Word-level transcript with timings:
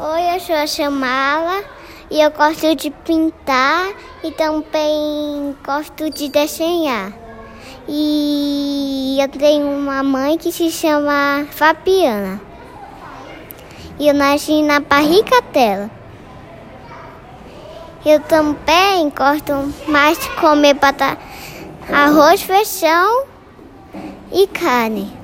Oi, 0.00 0.36
eu 0.36 0.38
sou 0.38 0.54
a 0.54 0.64
Chamala 0.64 1.64
e 2.08 2.20
eu 2.20 2.30
gosto 2.30 2.72
de 2.76 2.88
pintar 2.88 3.88
e 4.22 4.30
também 4.30 5.56
gosto 5.66 6.08
de 6.08 6.28
desenhar. 6.28 7.12
E 7.88 9.18
eu 9.20 9.28
tenho 9.28 9.66
uma 9.66 10.04
mãe 10.04 10.38
que 10.38 10.52
se 10.52 10.70
chama 10.70 11.48
Fabiana. 11.50 12.40
E 13.98 14.06
eu 14.06 14.14
nasci 14.14 14.62
na 14.62 14.78
barriga 14.78 15.42
dela. 15.52 15.90
Eu 18.06 18.20
também 18.20 19.10
gosto 19.10 19.52
mais 19.90 20.16
de 20.16 20.30
comer 20.36 20.74
batata, 20.74 21.18
arroz, 21.92 22.40
feijão 22.40 23.24
e 24.30 24.46
carne. 24.46 25.17